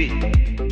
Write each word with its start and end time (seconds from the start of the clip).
be. 0.00 0.69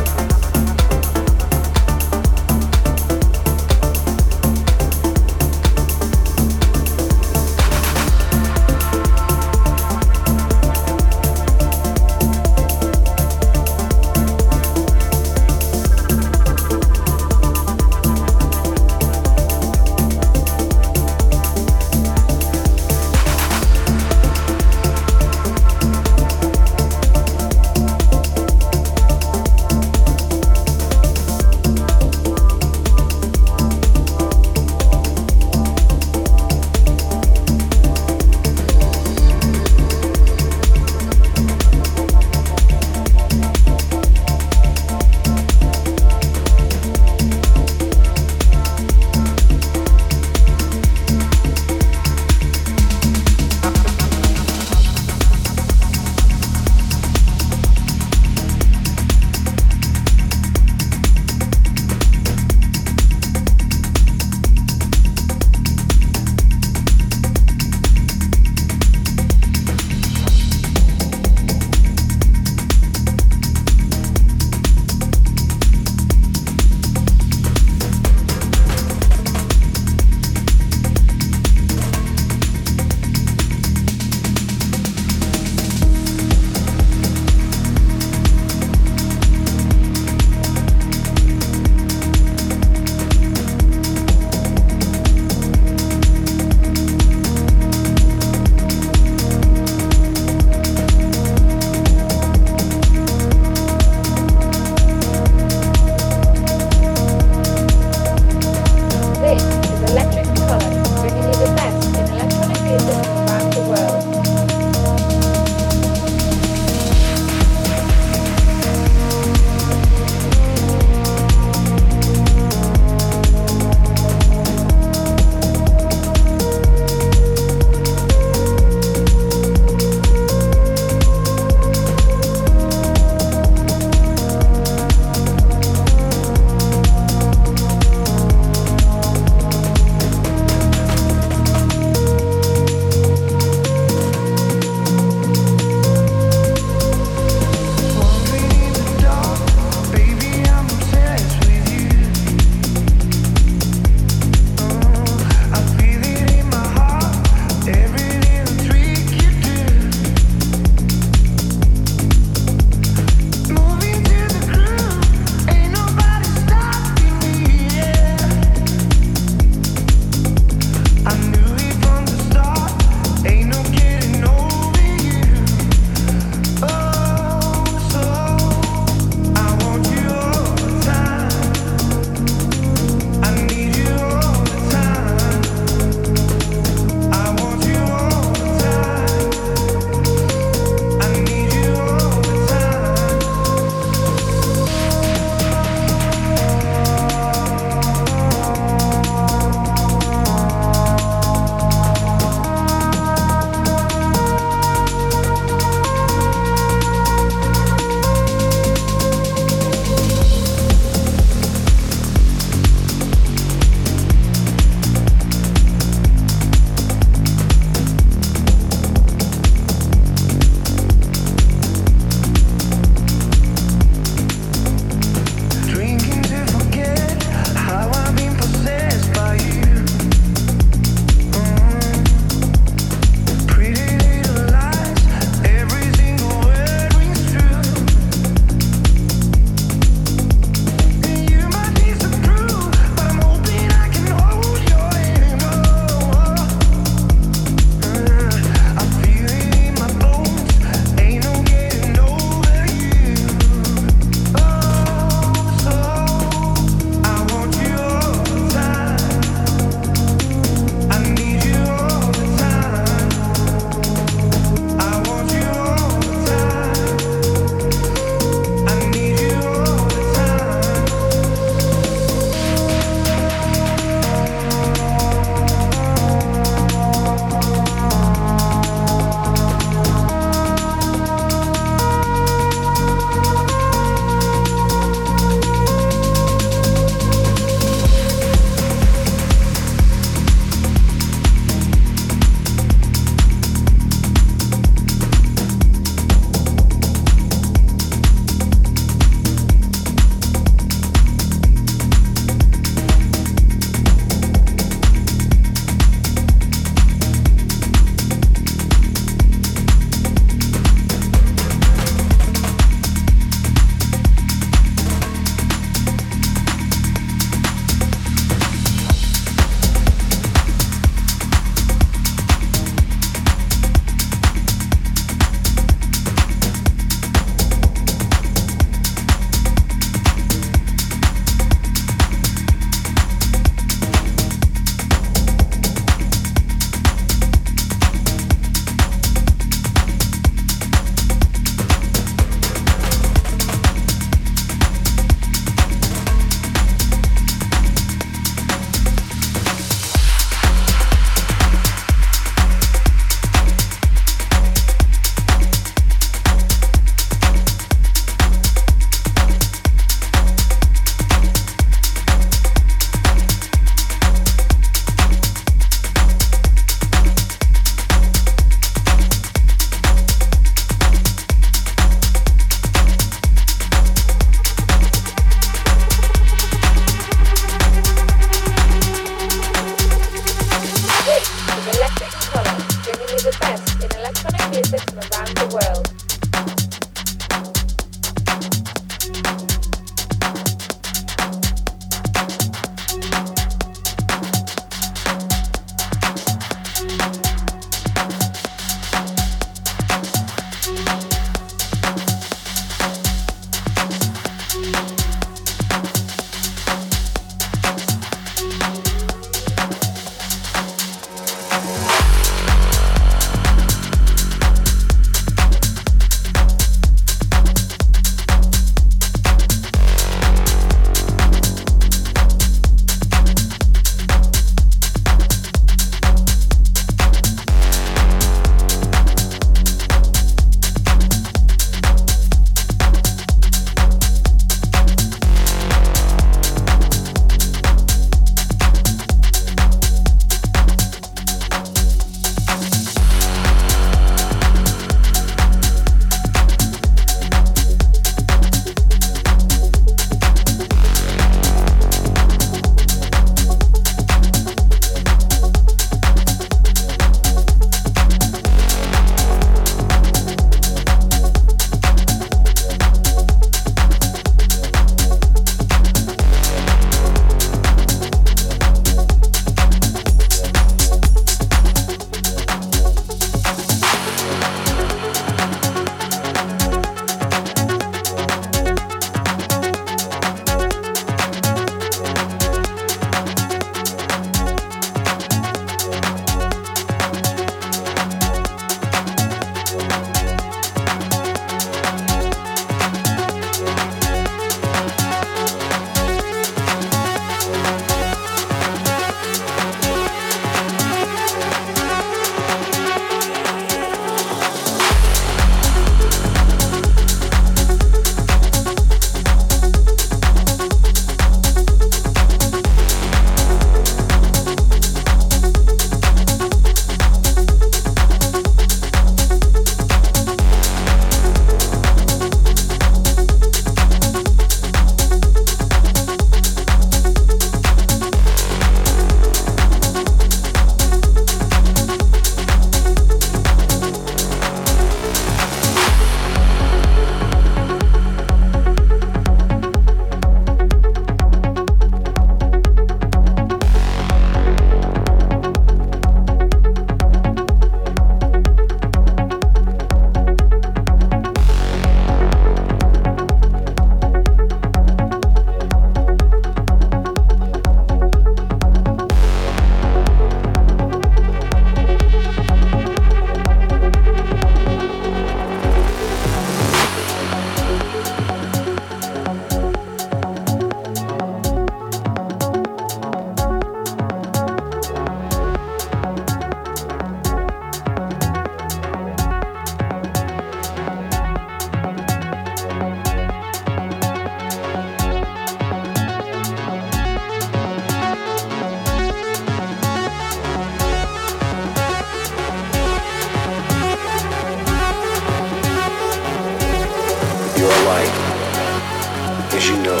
as 599.60 599.68
you 599.68 599.76
know 599.82 600.00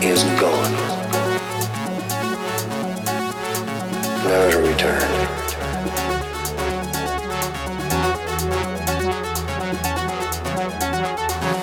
it 0.00 0.06
is 0.08 0.22
gone. 0.40 0.72
Never 4.24 4.50
to 4.52 4.58
return. 4.72 5.08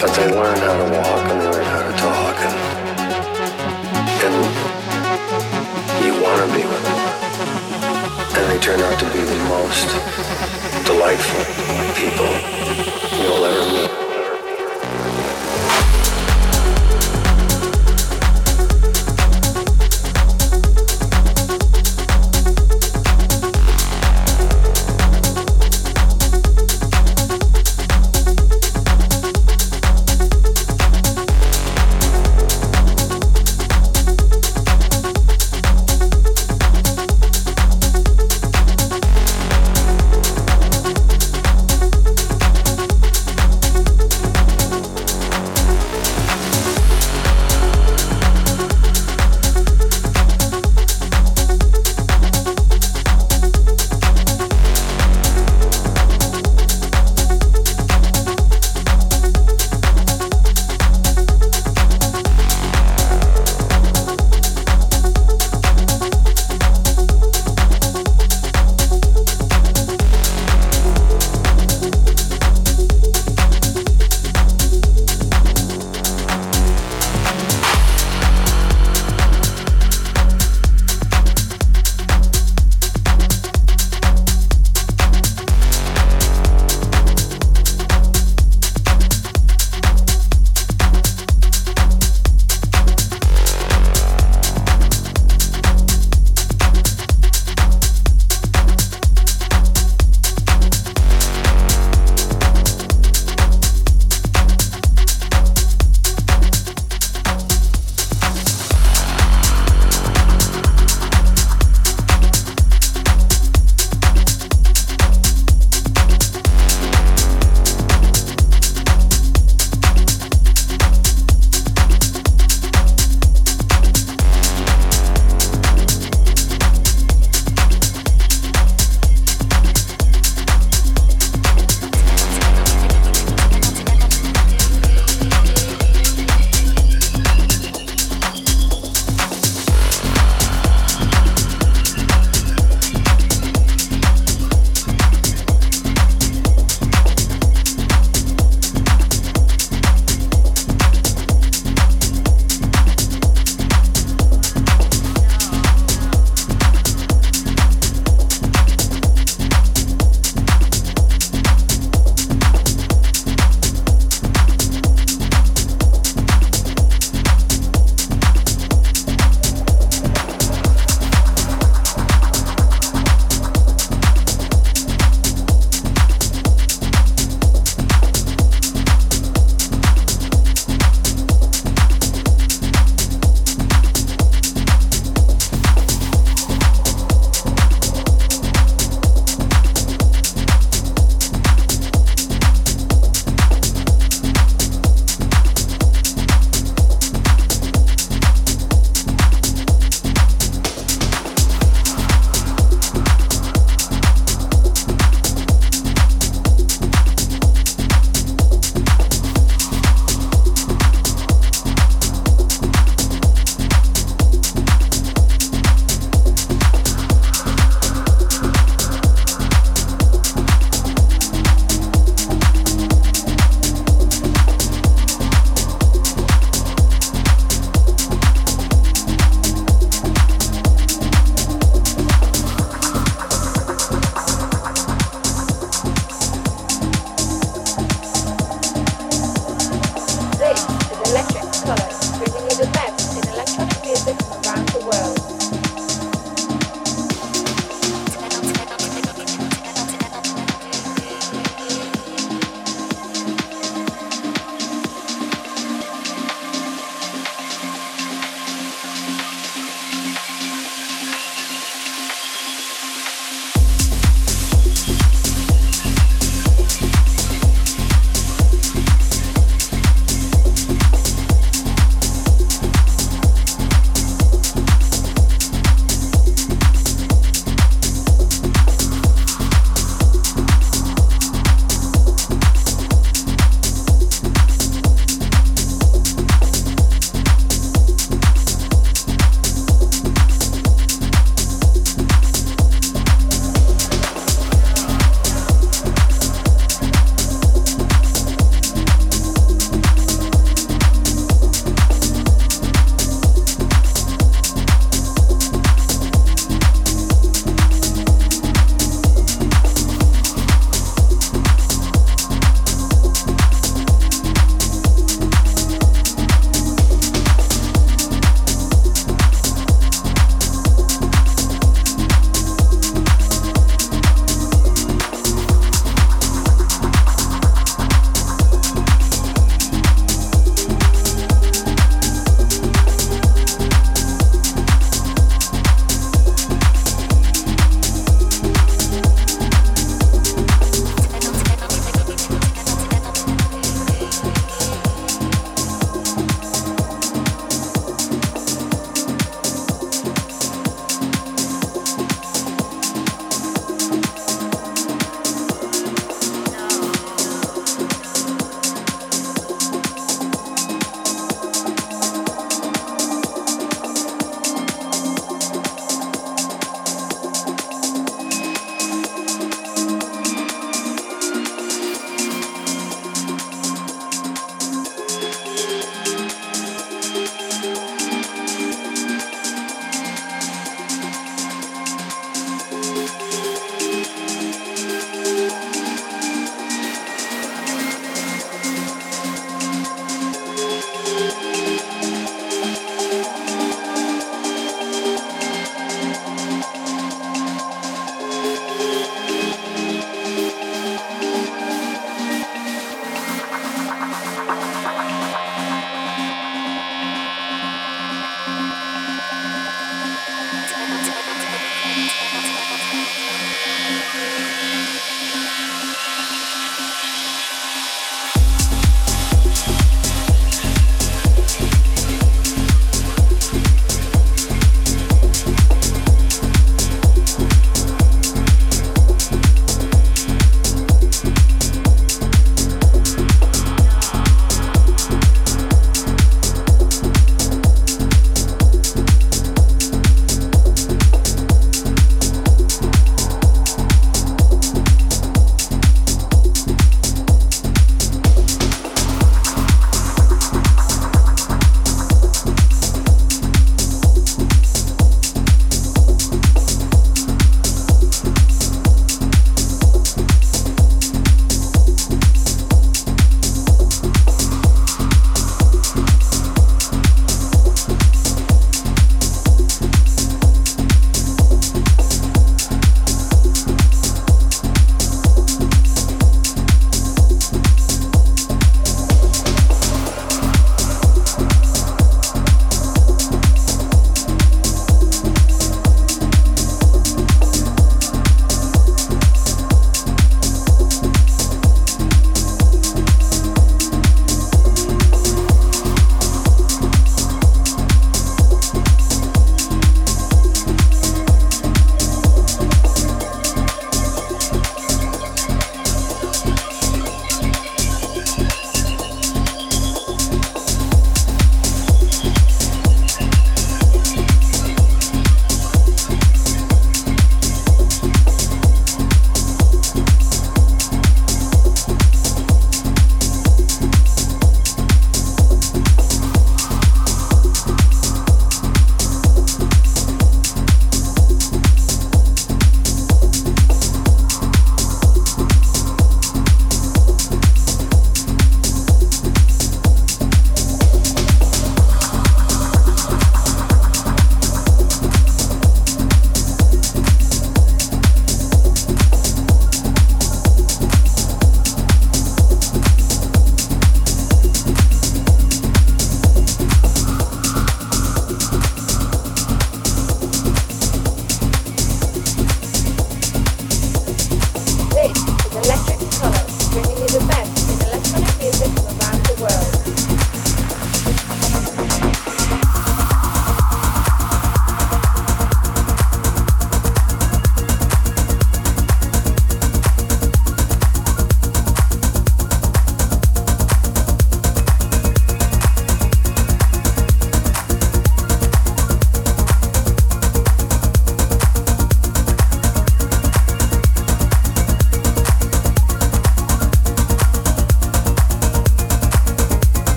But 0.00 0.10
they 0.14 0.28
learned 0.30 0.62
how 0.66 0.76
to 0.78 0.86
walk 0.96 1.24
and 1.30 1.40
they 1.40 1.48
learned 1.50 1.70
how 1.74 1.82
to 1.90 1.94
talk 1.98 2.36
and, 2.46 2.56
and 4.24 4.34
you 6.06 6.12
want 6.22 6.38
to 6.42 6.48
be 6.56 6.62
with 6.64 6.82
them. 6.86 7.00
And 8.38 8.44
they 8.50 8.58
turn 8.62 8.80
out 8.80 8.98
to 9.00 9.06
be 9.06 9.18
the 9.18 9.38
most 9.50 9.88
delightful 10.86 11.44
people 11.98 12.30
you'll 13.18 13.44
ever 13.46 13.64
meet. 13.72 13.91